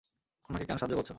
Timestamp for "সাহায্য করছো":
0.77-1.09